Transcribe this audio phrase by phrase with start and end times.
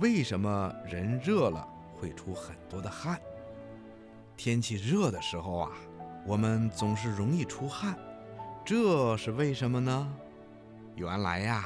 [0.00, 3.20] 为什么人热了会出很多的汗？
[4.36, 5.70] 天气热的时候啊，
[6.26, 7.96] 我们总是容易出汗，
[8.64, 10.12] 这是为什么呢？
[10.96, 11.64] 原来呀，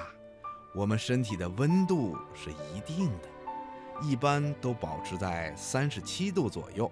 [0.75, 3.29] 我们身体的温度是一定的，
[4.03, 6.91] 一般都保持在三十七度左右。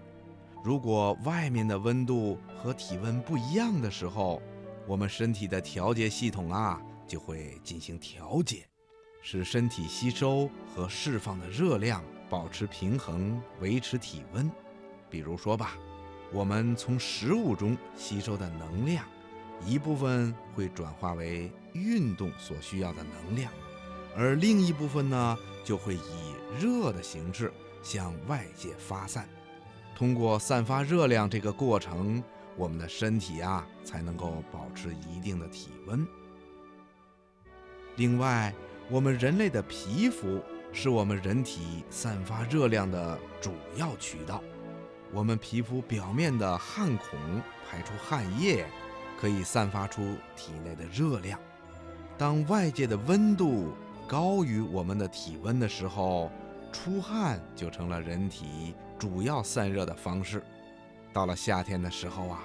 [0.65, 4.41] 如果外面的温度和体温不一样的时候，
[4.87, 8.67] 我们身体的调节系统啊就会进行调节，
[9.29, 14.49] 使身体吸收和释放的热量保持平衡，维持体温。
[15.11, 15.77] 比如说吧，
[16.33, 19.05] 我们从食物中吸收的能量，
[19.67, 23.51] 一部分会转化为运动所需要的能量，
[24.17, 29.29] 而另一部分呢，就会以热的形式向外界发散。
[29.97, 32.23] 通过散发热量这个过程，
[32.57, 36.07] 我们的身体啊才能够保持一定的体温。
[37.97, 38.55] 另外，
[38.89, 40.41] 我们人类的皮肤
[40.73, 44.41] 是我们人体散发热量的主要渠道。
[45.13, 48.65] 我们皮肤表面的汗孔排出汗液，
[49.21, 51.37] 可以散发出体内的热量。
[52.17, 53.73] 当外界的温度
[54.07, 56.31] 高于我们的体温的时候，
[56.71, 60.41] 出汗就成了人体主要散热的方式。
[61.13, 62.43] 到了夏天的时候啊，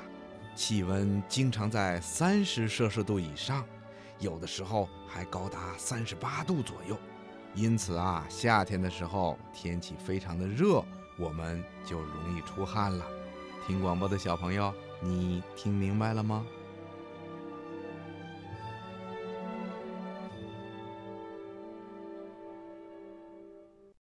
[0.56, 3.64] 气温经常在三十摄氏度以上，
[4.22, 6.97] 有的时候还高达三十八度左右。
[7.53, 10.81] 因此啊，夏天的时候天气非常的热，
[11.19, 13.05] 我们就容易出汗了。
[13.67, 16.45] 听广播的小朋友，你听明白了吗？